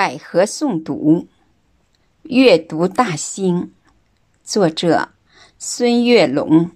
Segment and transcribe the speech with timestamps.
[0.00, 1.28] 百合诵读，
[2.22, 3.74] 阅读大兴。
[4.42, 5.10] 作者：
[5.58, 6.70] 孙月龙。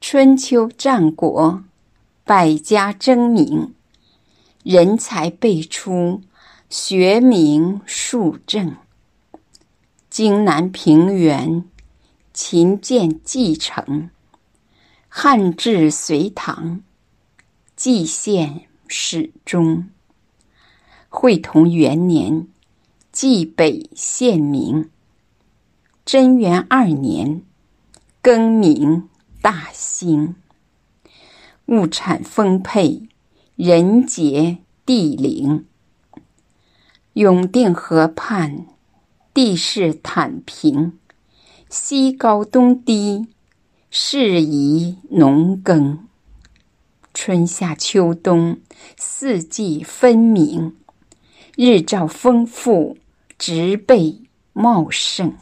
[0.00, 1.62] 春秋战国，
[2.24, 3.72] 百家争鸣，
[4.64, 6.22] 人才辈出，
[6.68, 8.74] 学名树正。
[10.10, 11.62] 荆南平原，
[12.32, 14.10] 秦建继承，
[15.08, 16.82] 汉至隋唐，
[17.76, 19.88] 蓟县始终。
[21.08, 22.48] 会同元年，
[23.12, 24.90] 蓟北县名。
[26.04, 27.42] 贞元二年，
[28.22, 29.08] 更名。
[29.40, 30.34] 大兴，
[31.66, 33.08] 物产丰沛，
[33.54, 35.64] 人杰地灵。
[37.12, 38.66] 永定河畔，
[39.32, 40.98] 地势坦平，
[41.70, 43.28] 西高东低，
[43.90, 46.06] 适宜农耕。
[47.14, 48.58] 春夏秋冬，
[48.96, 50.74] 四季分明，
[51.60, 52.96] 日照丰富，
[53.36, 55.34] 植被茂盛。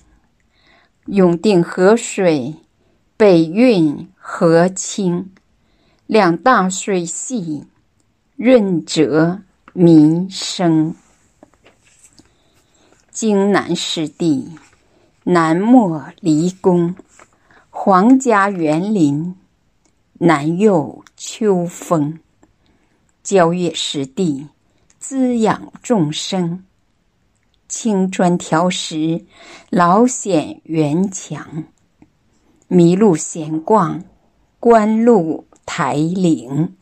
[1.04, 2.54] 永定河水。
[3.18, 5.30] 北运河清，
[6.06, 7.66] 两大水系，
[8.34, 9.42] 润泽
[9.74, 10.94] 民生。
[13.10, 14.52] 荆南湿地，
[15.24, 16.94] 南莫离宫，
[17.68, 19.36] 皇家园林，
[20.14, 22.18] 南佑秋风。
[23.22, 24.48] 郊野湿地，
[24.98, 26.64] 滋养众生。
[27.68, 29.24] 青砖条石，
[29.70, 31.64] 老显园墙。
[32.68, 34.04] 麋鹿闲逛，
[34.58, 36.74] 观鹿台岭，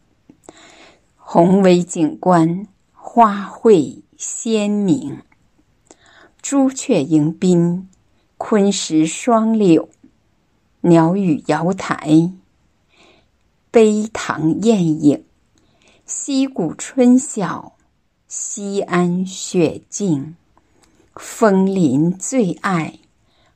[1.16, 5.18] 宏伟景观，花卉鲜明。
[6.40, 7.88] 朱雀迎宾，
[8.38, 9.88] 昆石双柳，
[10.80, 12.30] 鸟语瑶台，
[13.70, 15.24] 碑堂艳影。
[16.06, 17.73] 溪谷春晓，
[18.36, 20.34] 西安雪静，
[21.14, 22.98] 枫林最爱。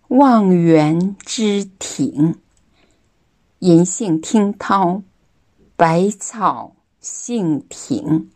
[0.07, 2.39] 望园之庭，
[3.59, 5.03] 银杏听涛，
[5.75, 8.31] 百草杏庭。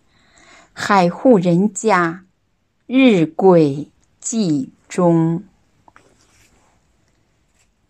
[0.73, 2.25] 海户人家，
[2.89, 3.87] 日晷
[4.21, 5.45] 记中。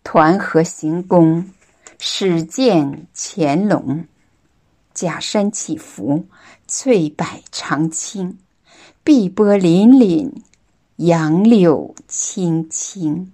[0.03, 1.49] 团河行宫，
[1.97, 4.05] 始见乾隆。
[4.93, 6.27] 假山起伏，
[6.67, 8.37] 翠柏长青，
[9.05, 10.31] 碧波粼粼，
[10.95, 13.33] 杨柳青青。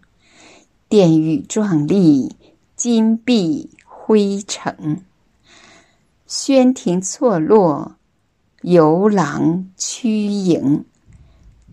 [0.88, 2.35] 殿宇壮丽，
[2.75, 5.03] 金碧辉城；
[6.25, 7.97] 轩庭错落，
[8.63, 10.85] 游廊曲影。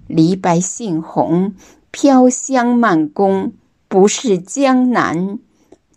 [0.07, 1.55] 梨白杏红，
[1.91, 3.55] 飘香满宫。
[3.89, 5.39] 不是江南，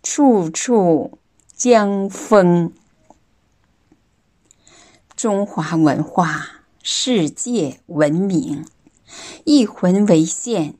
[0.02, 1.18] 处处
[1.54, 2.72] 江风。
[5.14, 8.64] 中华文化，世界闻名。
[9.44, 10.76] 一魂为线。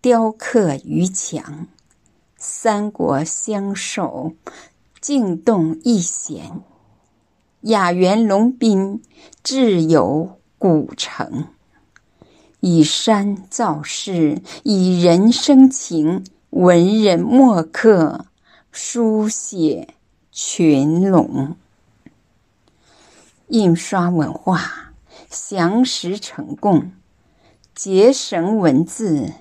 [0.00, 1.68] 雕刻于墙，
[2.36, 4.32] 三国相守，
[5.00, 6.60] 静动一弦。
[7.60, 9.00] 雅园龙宾，
[9.44, 11.46] 志游古城。
[12.58, 16.24] 以山造势，以人生情。
[16.50, 18.26] 文人墨客，
[18.72, 19.94] 书写
[20.32, 21.56] 群龙。
[23.46, 24.91] 印刷文化，
[25.32, 26.92] 详实成供，
[27.74, 29.32] 结绳文字。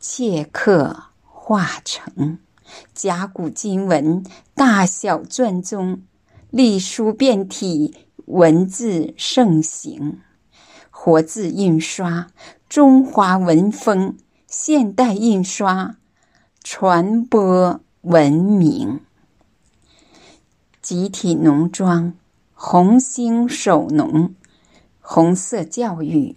[0.00, 2.40] 切刻画成
[2.92, 6.02] 甲骨金文，大小篆宗，
[6.50, 10.20] 隶书变体，文字盛行。
[10.90, 12.26] 活字印刷，
[12.68, 14.16] 中华文风，
[14.48, 15.94] 现代印刷，
[16.64, 19.02] 传播文明。
[20.80, 22.14] 集体农庄，
[22.54, 24.34] 红星守农，
[25.14, 26.36] 红色教育，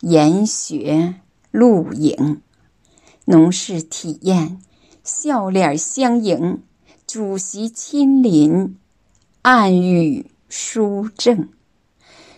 [0.00, 1.14] 研学
[1.50, 2.42] 露营。
[3.24, 4.60] 农事体验，
[5.02, 6.62] 笑脸相迎，
[7.06, 8.76] 主席亲临，
[9.40, 11.48] 暗语书正。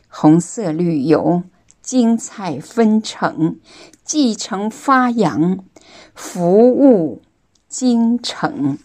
[0.09, 1.43] 红色旅游，
[1.83, 3.59] 精彩纷呈，
[4.05, 5.65] 继承发扬，
[6.15, 7.21] 服务
[7.69, 8.79] 京城。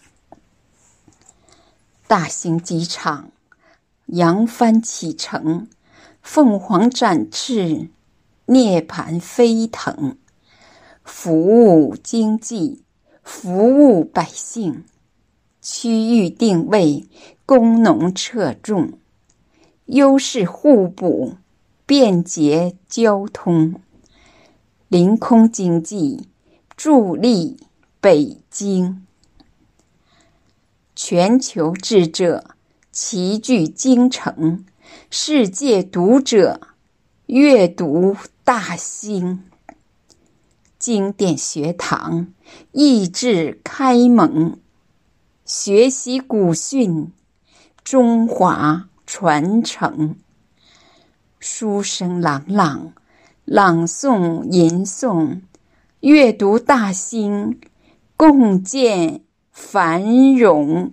[2.08, 3.30] 大型机场，
[4.06, 5.68] 扬帆启程，
[6.22, 7.88] 凤凰展翅，
[8.46, 10.16] 涅槃飞腾。
[11.02, 12.82] 服务经济，
[13.22, 14.84] 服务百姓，
[15.60, 17.08] 区域定位，
[17.44, 18.92] 工农侧重，
[19.86, 21.34] 优势互补，
[21.84, 23.80] 便捷交通，
[24.86, 26.28] 临空经济，
[26.76, 27.58] 助力
[28.00, 29.04] 北京。
[30.94, 32.54] 全球智者
[32.92, 34.64] 齐聚京城，
[35.10, 36.60] 世界读者
[37.26, 39.44] 阅读大兴。
[40.78, 42.32] 经典学堂，
[42.72, 44.58] 意志开蒙，
[45.44, 47.12] 学习古训，
[47.84, 50.16] 中华传承。
[51.38, 52.92] 书声朗朗，
[53.44, 55.40] 朗诵吟诵，
[56.00, 57.60] 阅读大兴，
[58.16, 60.92] 共建繁荣。